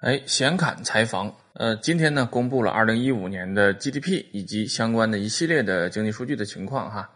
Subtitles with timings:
[0.00, 7.10] 哎，闲侃采访，呃，今天呢，公布了二零一五年的 GDP 以及相关的一系列的经济数据的情况哈，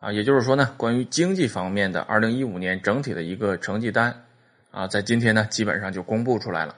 [0.00, 4.14] 啊，也就是说呢，关于经济方面的二零一五年整体的一个成绩单，
[4.70, 6.76] 啊，在今天呢，基本上就公布出来了，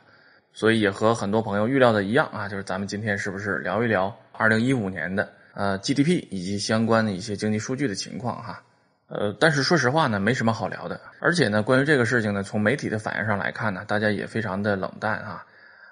[0.53, 8.63] 所以也和很多朋友预料的一样啊，就是咱们今天是不是聊一聊二零一五年的呃 GDP 以及相关的一些经济数据的情况哈，
[9.09, 15.45] 呃，但是说实话呢，没什么好聊的，而且呢，关于这个事情呢，从媒体的反应上来看呢，大家也非常的冷淡啊。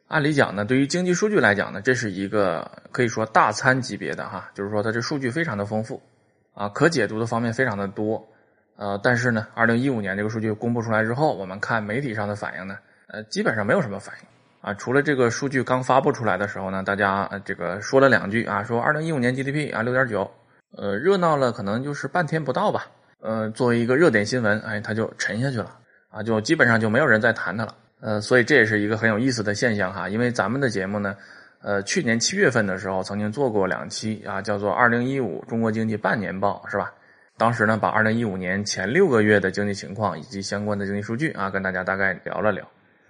[0.08, 6.00] 按理讲呢，对于经济数据来讲呢，这是一个可以说大餐级别的哈，就是说它这数据非常的丰富，
[6.54, 8.24] 啊，可解读的方面非常的多，
[8.76, 14.26] 呃，但是呢，二零一五年这个数据公布出来之后，我们看媒体上的反应呢，呃，基本上没有什么反应，
[14.60, 20.30] 啊，除了这个数据刚发布出来的时候呢，大家这个说了两句啊，说二零一五年 GDP 啊六点九，
[20.78, 22.86] 呃，热闹了可能就是半天不到吧，
[23.20, 25.76] 呃，作为一个热点新闻，哎，它就沉下去了，
[26.10, 27.74] 啊，就基本上就没有人再谈它了。
[28.00, 31.16] 呃，所以这也是一个很有意思的现象哈，因为咱们的节目呢，
[31.62, 36.92] 呃，去年七月份的时候曾经做过两期啊，叫做《二零一五中国经济半年报》，是吧？
[37.38, 42.66] 当时呢，把二零一五年前六个月的经济情况以及相关的经济数据啊，跟大家大概聊了聊。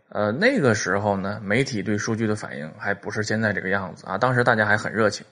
[0.08, 5.26] 呃，那个时候呢，媒体对数据的反应还不是现在这个样子啊，当时大家还很热情，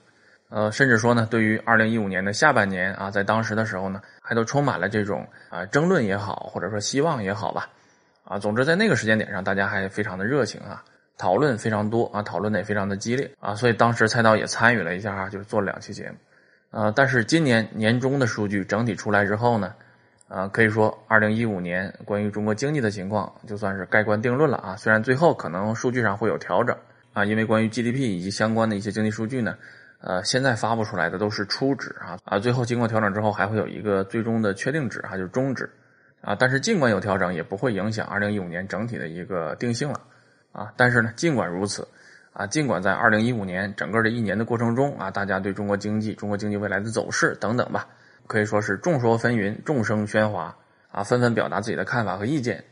[0.49, 7.69] 呃，甚至说呢，对于二零一五年的下半年啊，在当时的时候呢，还都充满了这种啊争论也好，或者说希望也好吧。
[8.25, 10.83] 啊，总之在那个时间点上，大家还非常的热情啊，
[11.15, 16.15] 讨论非常多啊，讨论的也非常的激烈啊，所以当时蔡导也参与了一下啊，就是做了两期节目，
[16.71, 19.73] 呃，但是今年年中的数据整体出来之后呢，
[20.27, 26.75] 啊，可以说二零一五年关于中国经济的情况就算是盖棺定论了啊，虽然最后可能数据上会有调整
[27.13, 29.55] 啊，因为关于 GDP 以及相关的一些经济数据呢，
[30.01, 35.69] 呃，现在发布出来的都是初值啊，啊，最后经过调整之后还会有一个最终的确定值啊，就是终值。
[36.25, 40.01] 啊，但是尽管有调整，也不会影响二零一五年整体的一个定性了，
[40.51, 41.87] 啊，但是呢，尽管如此，
[42.33, 47.87] 啊，尽管在二零一五年整个这一年的过程中，啊，大家对中国经济、中国经济未来的走势等等吧，
[48.25, 50.57] 可以说是众说纷纭、众声喧哗，
[50.91, 52.63] 啊，纷纷表达自己的看法和意见，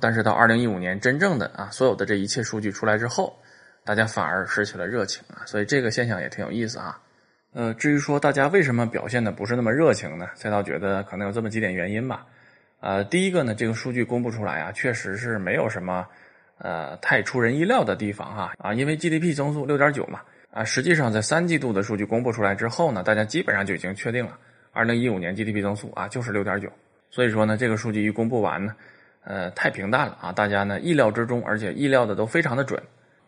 [0.00, 3.38] 但是到二零一五年真正的啊，所有的这一切数据出来之后，
[3.84, 7.00] 大家反而失去了热情啊，所以这个现象也挺有意思啊，
[7.52, 10.26] 呃，至于说大家为什么表现的不是那么热情呢？
[10.34, 12.26] 赛道觉得可能有这么几点原因吧。
[12.80, 16.06] 呃，第一个呢，这个数据公布出来啊，确实是没有什么
[16.58, 20.20] 呃太出人意料的地方哈啊，因为 GDP 增速六点九嘛
[20.50, 24.38] 啊，实际上在三季度的数据公布出来之后呢，大家基本上就已经确定了，
[24.72, 26.70] 二零一五年 GDP 增速啊就是六点九，
[27.10, 28.74] 所以说呢，这个数据一公布完呢，
[29.24, 32.80] 呃，太平淡了啊，大家呢意料之中，而且意料的都非常的准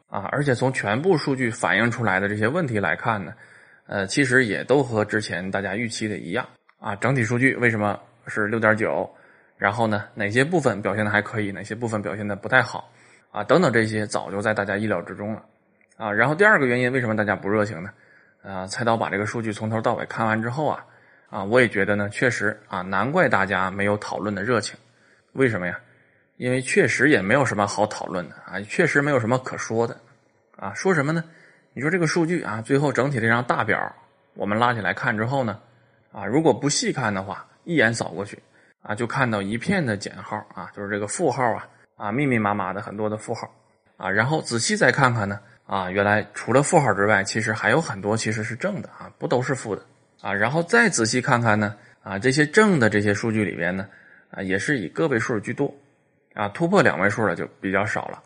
[0.09, 3.33] 啊，而且从全部数据反映出来的这些问题来看呢，
[3.87, 6.47] 呃，其实也都和之前大家预期的一样
[6.79, 9.11] 啊，整体数据为什么是六点九？
[9.59, 12.91] 然后呢，哪些部分表现的还可以，哪些部分表现的不太好，
[13.33, 15.45] 啊，等等这些早就在大家意料之中了，
[15.97, 17.91] 啊，然后第二个原因，为什么大家不热情呢？
[18.43, 20.85] 啊，菜刀把这个数据从头到尾看完之后啊，
[21.29, 24.79] 啊，我也觉得呢，确实啊，难怪大家没有讨论的热情，
[25.33, 25.79] 为什么呀？
[26.37, 30.01] 因为确实也没有什么好讨论的啊，确实没有什么可说的，
[30.57, 31.25] 啊，说什么呢？
[31.73, 33.93] 你说这个数据啊，最后整体这张大表
[34.35, 35.59] 我们拉起来看之后呢，
[36.13, 38.41] 啊，如果不细看的话，一眼扫过去。
[38.89, 43.47] 啊，就看到一片的减号啊，就是这个负号啊，啊，密密麻麻的很多的负号
[43.99, 49.85] 啊，然后仔细再看看呢，啊，原来除了负号之外，其实还有很多其实是正的啊，不都是负的
[50.23, 53.87] 啊，然后再仔细看看呢，啊，这些正的这些数据里边呢，
[54.31, 55.71] 啊，也是以个位数居多，
[56.33, 58.23] 啊，突破两位数的就比较少了，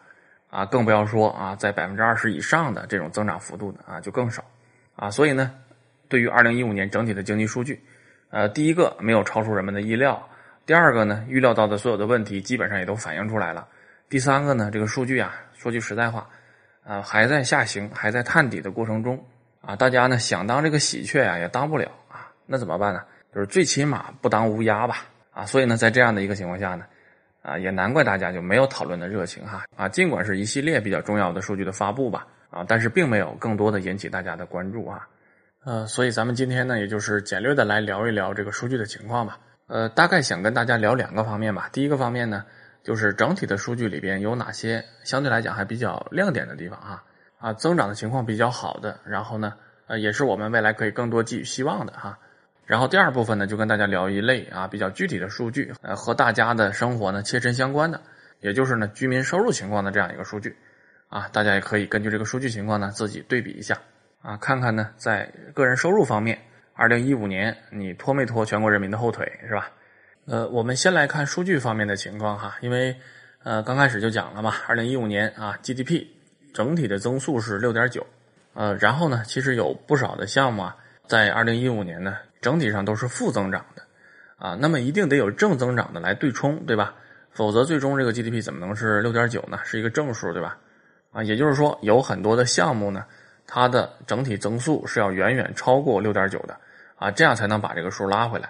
[0.49, 4.45] 啊，更不要说啊，在百分之二十以上的这种增长幅度的啊，就更少，
[4.95, 5.51] 啊，所以呢，
[6.09, 7.83] 对于二零一五年整体的经济数据，
[8.31, 10.25] 呃，第一个没有超出人们的意料。
[10.65, 13.67] 第二个呢，预料到的所有的问题基本上也都反映出来了。
[14.09, 16.29] 第三个呢，这个数据啊，说句实在话，
[16.85, 19.19] 啊，还在下行，还在探底的过程中
[19.61, 19.75] 啊。
[19.75, 22.31] 大家呢想当这个喜鹊啊，也当不了啊。
[22.47, 23.03] 那怎么办呢？
[23.35, 25.45] 就是最起码不当乌鸦吧啊。
[25.45, 26.85] 所以呢，在这样的一个情况下呢，
[27.43, 29.89] 啊，也难怪大家就没有讨论的热情哈啊。
[29.89, 35.09] 尽管是一系列比较重要的数据的发布吧啊，但是并没有更多的引起大家的关注啊。
[35.65, 39.39] 呃，所以咱们今天呢，也就是简略的来聊一聊这个数据的情况吧。
[39.73, 41.71] 呃，大概想跟大家聊两个方面吧。
[41.73, 42.45] 第一个方面呢，
[42.83, 47.03] 就是整体的数据里边有哪些相对来讲还比较亮点的地方啊
[47.39, 49.55] 啊，增长的情况比较好的，然后呢，
[49.87, 52.19] 呃，也是我们未来可以更多寄予希望的哈。
[52.67, 57.99] 然后第二部分呢，就跟大家聊一类啊比较具体的数据，呃，和大家的生活呢切身相关的，
[58.41, 60.55] 也就是呢居民收入情况的这样一个数据
[61.09, 63.79] 啊，大家也可以根据这个数据情况呢自己对比一下
[64.21, 66.39] 啊，看看呢在个人收入方面。
[66.75, 69.71] 二零一五年，你拖没拖全国人民的后腿是吧？
[70.27, 72.97] 呃，我们先来看数据方面的情况哈，因为
[73.43, 76.07] 呃刚开始就讲了嘛，二零一五年啊 GDP
[76.55, 78.07] 整体的增速是六点九，
[78.55, 80.77] 呃，然后呢，其实有不少的项目啊，
[81.07, 83.83] 在二零一五年呢，整体上都是负增长的，
[84.39, 86.95] 啊，那么一定得有正增长的来对冲，对吧？
[87.33, 89.59] 否则最终这个 GDP 怎么能是六点九呢？
[89.65, 90.57] 是一个正数，对吧？
[91.11, 93.05] 啊，也就是说，有很多的项目呢，
[93.55, 96.57] 它的整体增速是要远远超过六点九的，
[96.97, 98.49] 啊，这样才能把这个数拉回来，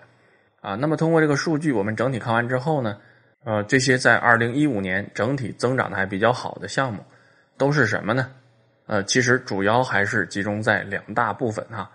[0.61, 2.97] 啊，那么通过这个数据，我们整体看完之后呢？
[3.43, 7.05] 呃，这些在二零一五年整体增长的还比较好的项目，
[7.59, 8.31] 都是什么呢？
[8.87, 11.91] 呃，其实主要还是集中在两大部分哈。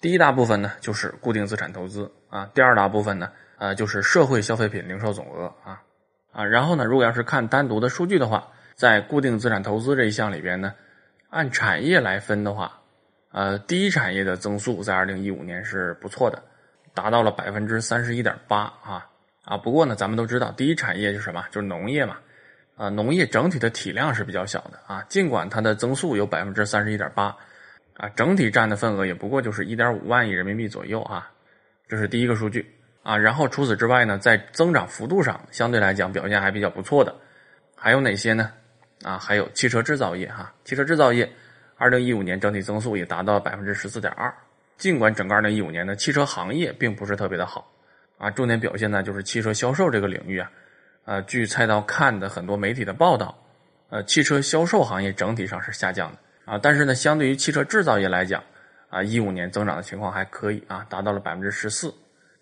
[0.00, 3.28] 第一大部分呢，就是固定资产投资啊；第二大部分呢，
[3.58, 5.82] 呃，就是社会消费品零售总额啊
[6.30, 6.44] 啊。
[6.44, 10.72] 然后呢，如果要是看单独的数据的话，在固定资产投资这一项里边呢，
[11.32, 12.78] 按产业来分的话，
[13.30, 16.42] 呃，第一产业的增速在二零一五年是不错的，
[16.92, 19.08] 达到了百分之三十一点八啊。
[19.42, 21.42] 啊，不过呢，咱们都知道，第一产业是什么？
[21.50, 22.18] 就是农业嘛。
[22.76, 27.34] 啊，农业整体的体量是比较小的啊，尽管它的增速有百分之三十一点八，
[27.96, 31.32] 啊，整体占的份额也不过就是一点五万亿人民币左右啊。
[31.88, 32.70] 这是第一个数据
[33.02, 33.16] 啊。
[33.16, 37.14] 然后除此之外呢，在增长幅度上相对来讲表现还比较不错的，
[37.74, 38.52] 还有哪些呢？
[39.02, 41.30] 啊，还有汽车制造业哈，汽车制造业，
[41.76, 44.32] 二零一五年整体增速也达到百分之十四点二。
[44.78, 47.70] 尽管整个二零一五年的，汽车行业并不是特别的好。
[48.18, 50.50] 啊，重点表现呢就是汽车销售这个领域啊，
[51.06, 53.36] 呃，据菜刀看的很多媒体的报道，
[53.90, 56.18] 呃，汽车销售行业整体上是下降的
[56.52, 58.40] 啊，但是呢，相对于汽车制造业来讲，
[58.90, 61.92] 啊，一五年增长的情况还可以啊，达到了百分之十四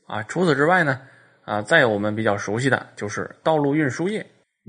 [0.06, 0.22] 啊。
[0.24, 1.00] 除此之外呢，
[1.46, 4.26] 啊，再有我们比较熟悉的就是道路运输业，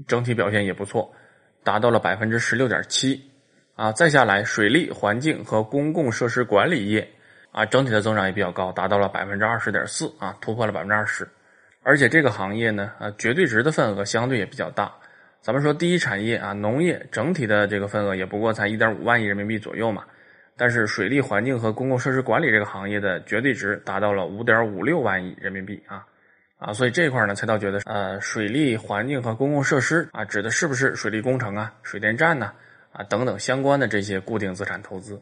[0.08, 1.14] 整体表现也不错，
[1.64, 3.22] 达到了百分之十六点七
[3.76, 3.92] 啊。
[3.92, 7.08] 再下来，水利环境和公共设施管理业。
[7.52, 11.28] 啊，整体的增长也比较高，达到了百分之二十点四啊，突破了百分之二十。
[11.84, 14.90] 而且这个行业呢，啊，绝对值的份额相对也比较大。
[15.42, 20.06] 咱们说第一产业啊，农业整体的这个份额也不过才一点五万亿人民币左右嘛。
[20.56, 26.06] 但是水利环境和公共设施管理这个行业的绝对值达到了五点五六万亿人民币啊
[26.62, 32.54] 啊，所以这块呢，才倒觉得呃，水利环境和公共设施啊，指的是不是水利工程啊、水电站呢
[32.92, 35.20] 啊等等相关的这些固定资产投资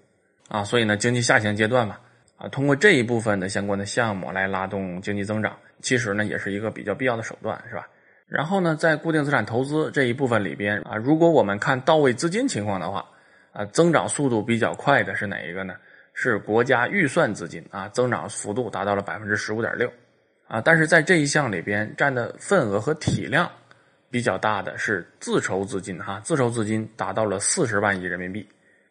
[0.49, 0.65] 啊？
[0.65, 1.97] 所以呢，经济下行阶段嘛。
[2.35, 7.87] 啊，通过这一部分的相关的项目来拉动经济增长，其实呢也是一个比较必要的手段，是吧？
[8.27, 13.05] 然后呢，在固定资产投资这一部分里边啊，如果我们看到位资金情况的话，
[13.53, 15.73] 啊，增长速度比较快的是哪一个呢？
[16.13, 19.91] 是国家预算资金啊，增长幅度达到了百分之十五点六，
[20.49, 23.49] 啊，但是在这一项里边占的份额和体量
[24.09, 28.45] 比较大的是自筹资金哈，自筹资金达到了四十万亿人民币。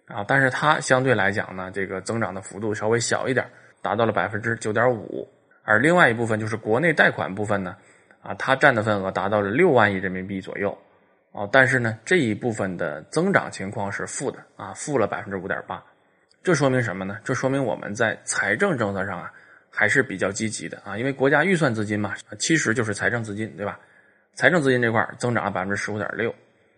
[0.07, 3.45] 啊，但是它相对来讲呢，这个增长的幅度稍微小一点，
[3.83, 5.29] 达到了百分之九点五。
[5.65, 7.77] 而另外一部分就是国内贷款部分呢，
[8.23, 10.71] 啊，它占的份额达到了六万亿人民币左右。
[11.31, 15.83] 啊，但是呢，这一部分的增长情况是负的，啊，负了百分之五点八。
[16.43, 17.19] 这说明什么呢？
[17.23, 19.31] 这说明我们在财政政策上啊，
[19.71, 23.79] 还是比较积极的啊，因为国家预算资金嘛，其实就是财政资金，对吧？
[24.35, 26.35] 财政资金这块增长了百分之十五点六，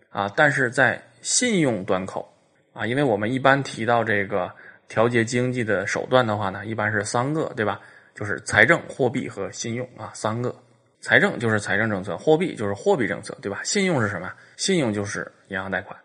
[0.09, 2.27] 啊，但是在信用端口。
[2.73, 4.49] 啊，因为我们一般提到这个
[4.87, 7.81] 调节经济的手段的话呢，一般是三个，对吧？
[8.15, 10.55] 就是财政、货币和信用啊，三个。
[11.01, 13.59] 财政就是财政政策，货币就是货币政策，对吧？
[13.65, 14.31] 信用是什么？
[14.55, 15.99] 信用就是银行贷款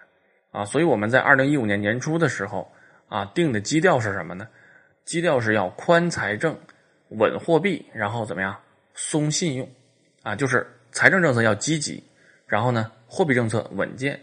[0.51, 0.65] 啊。
[0.65, 2.69] 所以我们在二零一五年年初的时候
[3.09, 4.49] 啊，定的基调是什么呢？
[5.05, 6.59] 基调是要宽财政、
[7.11, 8.57] 稳货币，然后怎么样？
[8.95, 9.69] 松信用
[10.23, 12.03] 啊，就是财政政策要积极，
[12.47, 14.19] 然后呢，货币政策稳健。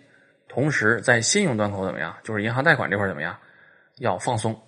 [0.47, 2.15] 同时，在信用端口怎么样？
[2.23, 3.35] 就是银行贷款这块怎么样？
[3.99, 4.59] 要放松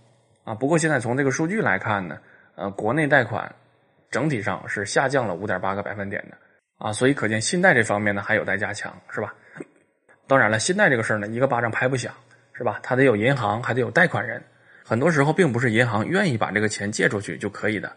[0.43, 0.53] 啊！
[0.53, 2.17] 不过现在从这个数据来看呢，
[2.55, 3.53] 呃，国内贷款
[4.11, 6.37] 整体上是下降了五点八个百分点的
[6.77, 9.33] 啊，所以可见信贷这方面呢还有待加强，是吧？
[10.27, 12.13] 当然了，信贷这个事儿呢，一个巴掌拍不响，
[12.53, 12.79] 是吧？
[12.83, 14.43] 它得有银行，还得有贷款人，
[14.83, 17.91] 很多时候并不是银行愿意把这个钱借出去就可以的，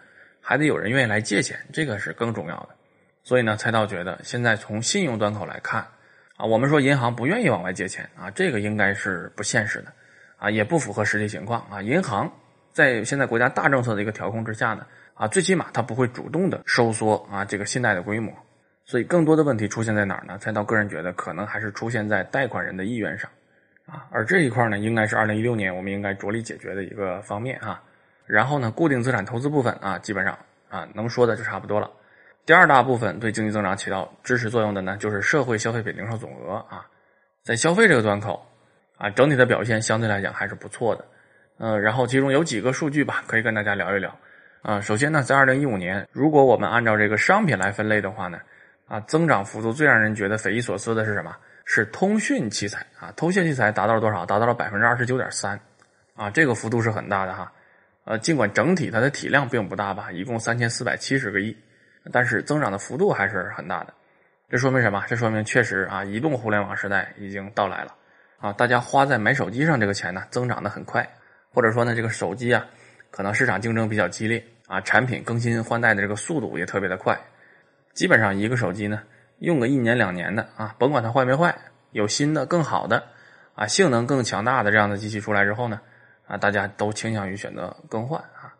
[0.48, 2.70] 还得有人愿意来借钱，这个是更重要的。
[3.22, 5.86] 所以呢，蔡道觉得现在从信用端口来看。
[6.38, 9.92] 啊，我们说银行不愿意往外借钱啊，这个应该是不现实的，
[10.38, 11.82] 啊，也不符合实际情况啊。
[11.82, 12.32] 银行
[12.72, 18.32] 在现在国家大政策的一个调控之下呢，啊，最起码它不会主动的收缩啊这个信贷的规模，
[18.86, 20.38] 所以更多的问题出现在哪儿呢？
[20.38, 23.30] 蔡道个人觉得可能还是出现在贷款人的意愿上，
[23.84, 27.82] 啊，而这一块呢，应该是二零一六年我们应该着力解决的一个方面啊。
[28.28, 31.90] 然后呢，固定资产投资部分啊，基本上啊能说的就差不多了。
[32.44, 36.86] 第二大部分对经济增长起到支持作用的呢，就是社会消费品零售总额啊，
[37.42, 38.46] 在消费这个端口
[38.96, 41.04] 啊，整体的表现相对来讲还是不错的。
[41.58, 44.14] 呃，然后其中有几个数据吧，可以跟大家聊一聊。
[44.62, 48.38] 啊，首先呢，在二零一五年，如果我们按照这个商品来分类的话呢，
[48.86, 51.34] 啊，增长幅度最让人觉得匪夷所思的是什么？
[51.64, 54.24] 是通讯器材啊，通讯器材达到了多少？
[54.24, 55.58] 达到了百分之二十九点三，
[56.16, 57.52] 啊，这个幅度是很大的哈。
[58.08, 61.54] 呃，尽管整体它的体量并不大吧，一共三千四百七十个亿，
[62.10, 63.92] 但是增长的幅度还是很大的。
[64.48, 65.04] 这说明什么？
[65.06, 67.94] 这说明确实啊，移动互联网时代已经到来了
[68.38, 68.50] 啊！
[68.54, 71.06] 大家花在买手机上这个钱呢，增长的很快，
[71.52, 72.64] 或者说呢，这个手机啊，
[73.10, 77.14] 可能市场竞争比较激烈啊，产品更新换代的这个速度也特别的快。
[77.92, 79.02] 基本上一个手机呢，
[79.40, 81.54] 用个一年两年的啊，甭管它坏没坏，
[81.90, 83.04] 有新的更好的
[83.54, 85.78] 啊，性能更强大的这样的机器出来之后呢，
[86.28, 88.54] 啊，大家都倾向于选择更换啊。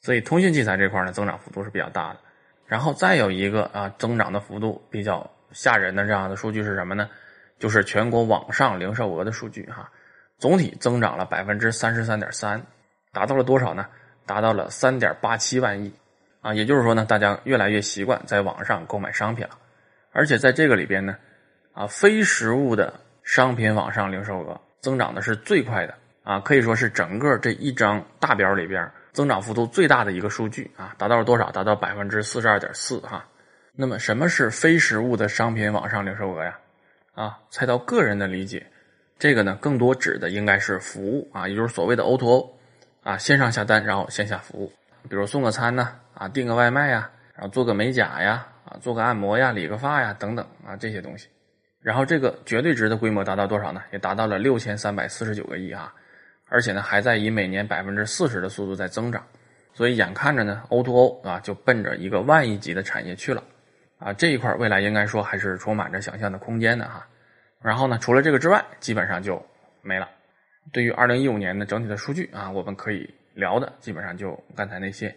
[0.00, 2.20] 所以通信器材这块呢，增长幅度是比较大的。
[2.64, 7.10] 然后再有一个啊，增长的幅度比较吓人的这样的数据是什么呢？
[7.58, 9.90] 就是全国网上零售额的数据哈，
[10.38, 12.62] 总体增长了百分之三十三点三，
[13.12, 13.86] 达到了多少呢？
[14.24, 15.92] 达到了三点八七万亿
[16.40, 19.58] 啊，也就是说呢，大家越来越习惯在网上购买商品了，
[20.12, 21.16] 而且在这个里边呢，
[21.72, 22.92] 啊，非实物的
[23.24, 25.94] 商品网上零售额增长的是最快的
[26.28, 28.86] 啊，可以说是整个这一张大表里边。
[29.14, 31.50] 增长幅度最大的一个数据啊，达到了多少？
[31.50, 33.24] 达到百分之四十二点四哈。
[33.74, 36.58] 那么什么是非实物的商品网上零售额呀？
[37.14, 38.66] 啊，猜到个人的理解，
[39.18, 42.50] 这个呢更多指的应该是服务啊，也就是所谓的 O2O
[43.02, 44.70] 啊，线上下单然后线下服务，
[45.08, 51.26] 比如送个餐呢啊，订个外卖呀，然后做个美甲呀啊，做个按摩呀，理个发呀等等啊这些东西。
[51.80, 53.82] 然后这个绝对值的规模达到多少呢？
[53.92, 55.92] 也达到了六千三百四十九个亿啊。
[56.48, 59.22] 而且呢，还在以每年百分之四十的速度在增长，
[59.74, 63.42] 所以眼看着呢，O2O 啊就奔着一个万亿级的产业去了，
[63.98, 67.06] 啊这一块未来应该说还是充满着想象的空间的哈。
[67.60, 69.44] 然后呢，除了这个之外，基本上就
[69.82, 70.08] 没了。
[70.72, 75.14] 对于二零一五年的整体的数据啊，我们可以聊的基本上就刚才那些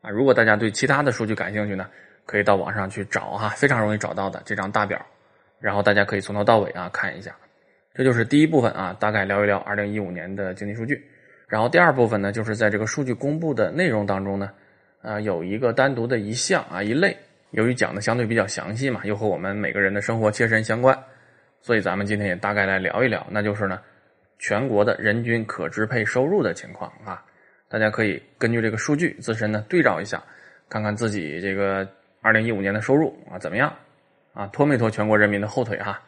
[0.00, 0.10] 啊。
[0.10, 1.88] 如果大家对其他的数据感兴趣呢，
[2.26, 5.04] 可以到网上去找哈，非常容易找到的这张大表，
[5.58, 7.34] 然后大家可以从头到尾啊看一下。
[7.94, 11.04] 这就是第一部分啊，大概聊一聊二零一五年的经济数据。
[11.48, 14.52] 然后第二部分呢，就是在这个数据公布的内容当中呢，
[15.02, 17.16] 啊，有一个单独的一项啊一类，
[17.50, 20.96] 由于讲的相对比较详细嘛，又和我们每个人的生活切身相关，
[21.60, 23.80] 所以咱们今天也大概来聊一聊，那就是呢，
[24.38, 27.24] 全国的人均可支配收入的情况啊，
[27.68, 30.22] 大家可以根据这个数据自身呢对照一下，
[30.68, 31.84] 看看自己这个
[32.20, 33.74] 二零一五年的收入啊怎么样
[34.32, 36.00] 啊，拖没拖全国人民的后腿哈。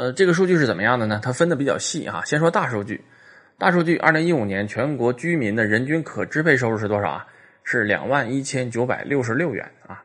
[0.00, 1.20] 呃，这个数据是怎么样的呢？
[1.22, 2.22] 它分的比较细啊。
[2.24, 3.04] 先说大数据，
[3.58, 7.26] 大数据，二零一五年全国居民的人均可支配收入是多少啊？
[7.64, 10.02] 是两万一千九百六十六元啊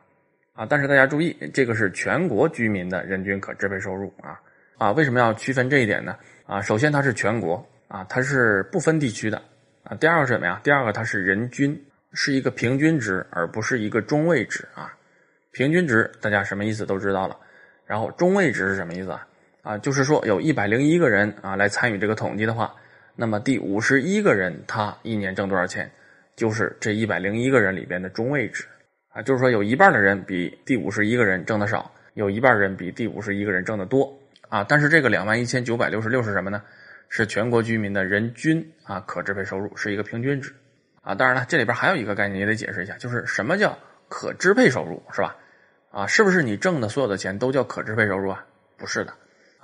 [0.52, 0.66] 啊！
[0.68, 4.38] 但是大家注意，这个是全国居民的人均可支配收入啊
[4.76, 4.92] 啊！
[4.92, 6.14] 为什么要区分这一点呢？
[6.44, 9.40] 啊，首先它是全国啊，它是不分地区的
[9.82, 9.96] 啊。
[9.96, 10.60] 第二个是什么呀？
[10.62, 11.74] 第二个它是人均，
[12.12, 14.92] 是一个平均值，而不是一个中位值啊。
[15.52, 17.34] 平均值大家什么意思都知道了，
[17.86, 19.26] 然后中位值是什么意思啊？
[19.66, 22.72] 啊，就是说有一百零一个人啊来参与这个统计的话，
[23.16, 25.90] 那么第五十一个人他一年挣多少钱，
[26.36, 28.64] 就是这一百零一个人里边的中位值
[29.08, 34.16] 啊，就是说有一半的人比第五十一个人挣的少，有一半人比第五十一个人挣的多
[34.48, 34.64] 啊。
[34.68, 36.62] 但是这个两万一千九百六十六是什么呢？
[37.08, 40.54] 是全国居民的人均啊可支配收入，是一个平均值
[41.02, 41.12] 啊。
[41.12, 43.76] 当然了，这里边还有一个概念也得解释一下，就是什么叫
[44.08, 45.34] 可支配收入，是吧？
[45.90, 48.46] 啊，是不是你挣的所有的钱都叫可支配收入啊？
[48.76, 49.12] 不是的。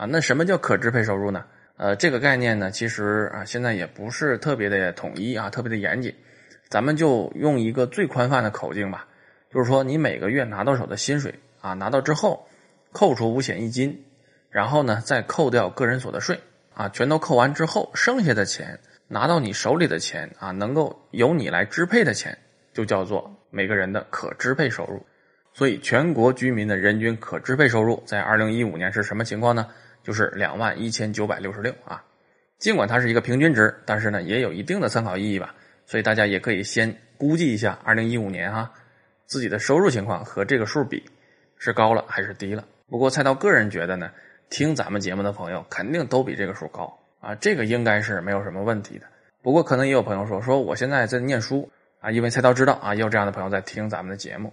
[0.02, 1.44] 啊，那什么叫可支配收入呢？
[1.76, 6.12] 呃，这个概念呢，其实啊，现在也不是特别的统一啊，特别的严谨。
[6.68, 9.06] 咱们就用一个最宽泛的口径吧，
[9.48, 12.48] 就是说，你每个月拿到手的薪水啊，拿到之后，
[12.90, 14.04] 扣除五险一金，
[14.50, 16.40] 然后呢，再扣掉个人所得税
[16.74, 22.36] 啊，全都扣完之后，剩下的钱拿到你手里的钱啊，能够由你来支配的钱，
[22.72, 25.06] 就叫做每个人的可支配收入。
[25.54, 29.68] 所以，全国居民的人均可支配收入在二零一五年是什么情况呢？
[30.02, 32.02] 就是两万一千九百六十六啊，
[32.58, 35.54] 尽管它是一个平均值，但是呢也有一定的参考意义吧。
[35.84, 38.72] 所以大家也可以先估计一下，二零一五年哈
[39.26, 41.04] 自己的收入情况和这个数比
[41.58, 42.64] 是高了还是低了。
[42.88, 44.10] 不过菜刀个人觉得呢，
[44.48, 49.06] 听咱们节目的朋友肯定都比这个数高啊，这个应该是没有什么问题的。
[49.42, 51.68] 不过可能也有朋友说，说我现在在念书
[52.00, 54.52] 啊，因为菜刀知道啊，也有这样的朋友在听咱们的节目。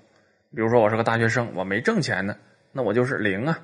[0.56, 2.36] 比如说我是个大学生，我没挣钱呢，
[2.72, 3.60] 那我就是零啊。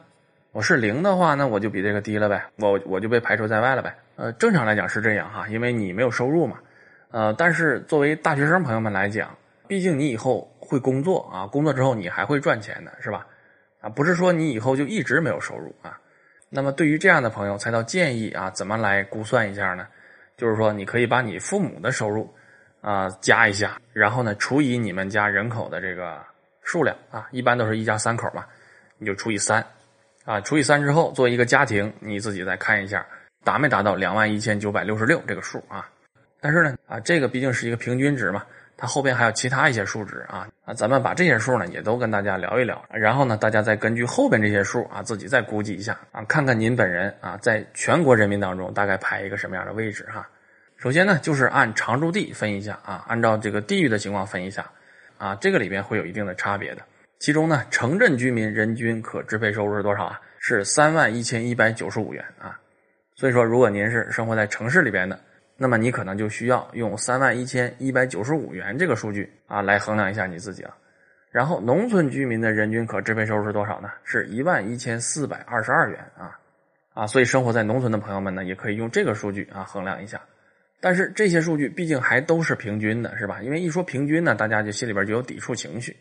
[0.56, 3.94] 我是零的话，那我就比这个低了呗，我我就被排除在外了呗。
[4.16, 6.58] 呃，正常来讲是这样哈，因为你没有收入嘛。
[7.12, 9.36] 呃，但是作为大学生朋友们来讲，
[9.68, 13.28] 毕竟你以后会工作啊，工作之后你还会赚钱的，是吧？
[13.82, 16.00] 啊，不是说你以后就一直没有收入啊。
[16.50, 19.86] 那么对于这样的朋友，才到建议啊，怎么来估算一下呢？
[20.38, 22.34] 就是说，你可以把你父母的收入
[22.80, 26.24] 啊加一下，然后呢除以你们家人口的这个
[26.62, 28.46] 数量啊，一般都是一家三口嘛，
[28.98, 29.62] 你就除以三。
[30.26, 33.06] 啊，除以三之后作为一个家庭，你自己再看一下
[33.44, 35.88] 达没达到两万一千九百六十六这个数啊？
[36.42, 38.44] 但是呢，啊，这个毕竟是一个平均值嘛，
[38.76, 50.28] 它后边还有其他一些数值啊啊，咱们把这些数呢也都跟大家聊一聊，然后呢，大家再根据后边这些数啊自己再估计一下啊，看看您本人啊在全国人民当中大概排一个什么样的位置哈。
[50.78, 54.66] 首先呢，就是按常住地分一下啊，按照这个地域的情况分一下
[55.20, 56.82] 啊，这个里边会有一定的差别的。
[57.26, 60.22] 其中呢，城镇居民人均可支配收入是多少啊？
[60.38, 62.60] 是三万一千一百九十五元啊。
[63.16, 65.20] 所以说，如果您是生活在城市里边的，
[65.58, 70.76] 那么你可能就需要用三万一千一百九十五元这个数据啊来衡量一下你自己了。
[71.32, 73.90] 然后，农村居民的人均可支配收入是多少呢？
[74.04, 76.40] 是一万一千四百二十二元啊
[76.94, 77.08] 啊。
[77.08, 80.22] 所以，生活在农村的朋友们呢，也可以用这个数据啊衡量一下。
[80.80, 83.42] 但是这些数据毕竟还都是平均的，是吧？
[83.42, 85.98] 因为一说平均呢，大家就心里边就有抵触情绪。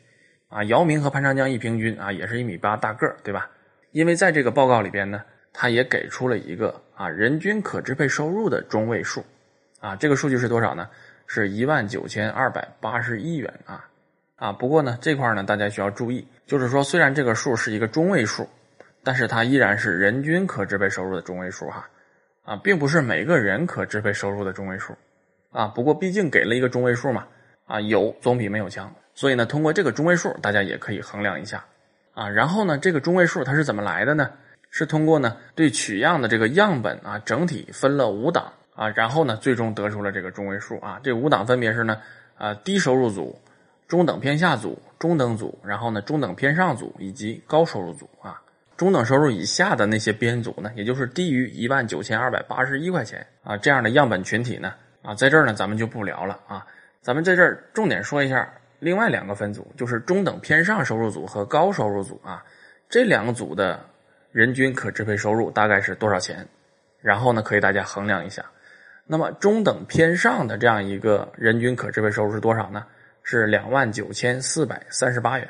[0.55, 3.51] 啊，姚明和潘长江一平均啊，也是一米八大个儿，对吧？
[3.91, 5.21] 因为在这个报告里边呢，
[5.53, 9.25] 他也给出了一个啊人均可支配收入的中位数，
[9.81, 10.89] 啊，这个数据是多少呢？
[11.27, 13.85] 是一万九千二百八十一元啊
[14.37, 14.53] 啊！
[14.53, 18.49] 不过呢，这块呢大家需要注意，就是说虽然这个数是一个中位数，
[19.03, 21.89] 但是它依然是人均可支配收入的中位数哈
[22.45, 24.95] 啊，并不是每个人可支配收入的中位数
[25.51, 25.67] 啊。
[25.67, 27.27] 不过毕竟给了一个中位数嘛，
[27.67, 28.95] 啊，有总比没有强。
[29.15, 31.65] 所以呢，通过这个中位数，大家也可以衡量一下，
[32.15, 34.31] 啊，然后呢，这个中位数它是怎么来的呢？
[34.71, 40.99] 是通过呢对取样的这个样本啊，整体分了五档啊，然后呢，最终得出了这个中位数啊。
[41.05, 42.01] 这五档分别是呢，
[42.37, 43.41] 啊，低收入组、
[43.87, 48.43] 中等偏下组、中等组，然后呢，中等偏上组以及高收入组啊。
[48.77, 56.67] 中等收入以下的那些编组呢，也就是低于一万九千二百八十一块钱啊这样的样本群体呢，啊，在这儿呢咱们就不聊了啊，
[57.01, 58.53] 咱们在这儿重点说一下。
[58.79, 62.45] 另外两个分组就是中等偏上收入组和高收入组啊，
[62.89, 63.83] 这两个组的
[64.31, 66.47] 人均可支配收入大概是多少钱？
[67.01, 68.45] 然后呢，可以大家衡量一下。
[69.07, 72.85] 那么中等偏上的这样一个人均可支配收入是多少呢？
[73.23, 75.49] 是两万九千四百三十八元。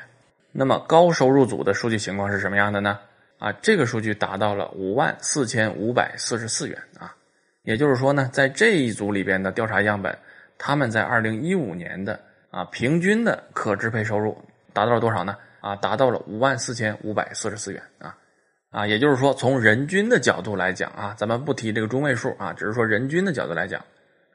[0.51, 2.99] 那么高收入组的数据情况是什么样的呢？
[3.39, 7.15] 啊，这个数据达到了五万四千五百四十四元啊。
[7.63, 10.17] 也就是说呢，在这一组里边的调查样本，
[10.57, 12.19] 他们在二零一五年的。
[12.55, 14.33] 啊，平均的可支配收入
[14.71, 15.35] 达到了多少呢？
[15.59, 18.15] 啊，达到了五万四千五百四十四元啊，
[18.71, 23.83] 啊，也就是说，从人均的角度来讲啊，咱们不提这个中位数啊，只是说人均的角度来讲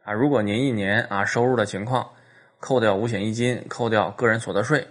[0.05, 2.07] 啊，如果您一年啊收入的情况，
[2.59, 4.87] 扣掉五险一金，扣掉个人所得税，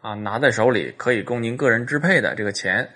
[0.00, 2.88] 啊，拿在手里可以供您个人支配的这个钱，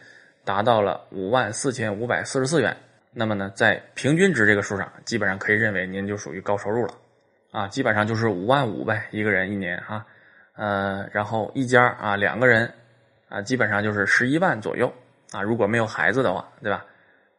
[0.44, 2.76] 达到了五万四千五百四十四元，
[3.12, 6.94] 那么呢，在平均值这个数上，基本上可以认为您就属于高收入了。
[7.52, 10.04] 啊，基本上就是五万五呗，一个人一年哈，
[10.56, 12.72] 呃，然后一家啊两个人
[13.28, 14.90] 啊，基本上就是十一万左右
[15.32, 16.82] 啊，如果没有孩子的话，对吧？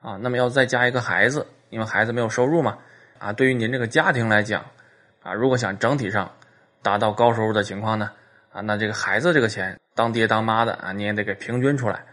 [0.01, 2.77] 啊，那么要再加一个孩子，因为孩子没有收入嘛，
[3.17, 4.63] 啊，对于您这个家庭来讲，
[5.23, 6.31] 啊，如果想整体上
[6.83, 8.11] 达到高收入的情况呢，
[8.51, 12.05] 啊，那这个孩子这个钱当爹当妈的啊，你也得给平均出来，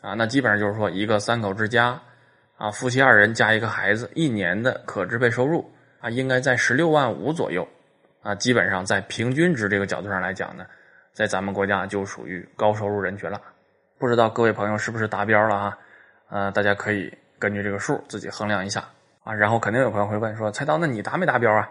[0.00, 2.00] 啊，那基本上就是说一个三口之家，
[2.56, 5.70] 啊，夫妻二人加一个孩子，一年的可支配收入。
[6.04, 7.66] 啊，应该在十六万五左右，
[8.22, 10.66] 啊，基本上在平均值这个角度上来讲呢，
[11.14, 13.40] 在咱们国家就属于高收入人群了。
[13.96, 15.78] 不知道各位朋友是不是达标了啊？
[16.28, 18.84] 呃，大家可以根据这个数自己衡量一下
[19.22, 19.32] 啊。
[19.32, 21.70] 然后肯定有朋友会问说，菜刀，那你达没达标啊？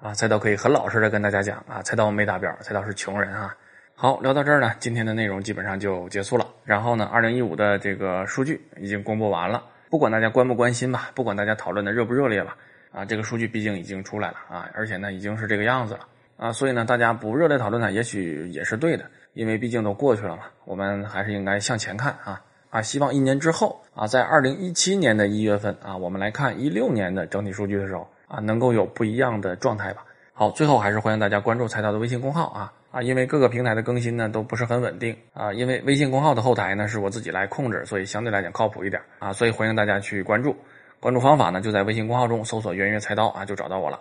[0.00, 3.56] 啊，菜刀可以很老实的跟大家讲啊，菜刀没达标，菜刀是穷人啊。
[3.96, 6.46] 好，聊到这儿呢，今天的内容基本上就结束了。
[6.64, 12.56] 然后呢，二零一五的这个数据已经公布完了，不管大家关不关心吧，不管大家讨论的热不热烈吧。
[12.94, 16.00] 啊，这个数据毕竟已经出来了啊，而且呢，已经是这个样子了
[16.36, 30.04] 啊，所以呢，大家不热烈讨论呢，也许也是对的，因为毕竟都过去了嘛，我们还是应该向前看啊啊，希望一年之后啊，在二零一七年的一月份啊，我们来看一六年的整体数据的时候啊，能够有不一样的状态吧。
[30.32, 40.56] 好，最后还是欢迎大家关注财道的微信公号啊啊，因为各个平台的更新呢都不是很稳定啊，因为微信公号的后台呢是我自己来控制，所以相对来讲靠谱一点啊，所以欢迎大家去关注。
[41.04, 44.00] 关注方法呢，就在微信公号中搜索“圆圆菜刀”啊，就找到我了。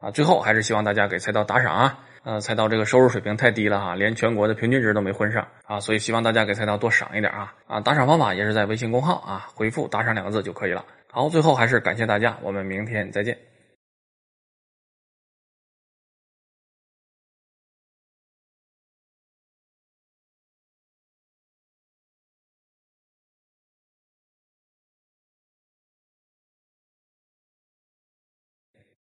[0.00, 1.98] 啊，最后还是希望大家给菜刀打赏啊。
[2.24, 7.52] 呃，菜刀这个收入水平太低了哈，连全国的平均值都没混上啊，所以希望大家给菜刀多赏一点啊。
[7.66, 10.82] 啊，打赏方法也是在微信公号啊，回复“打赏”两个字就可以了。
[11.12, 13.36] 好，最后还是感谢大家，我们明天再见。